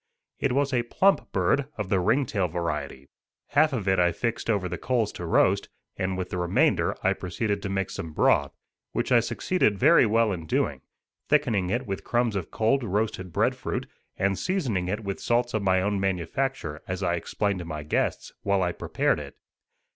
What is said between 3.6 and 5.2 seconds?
of it I fixed over the coals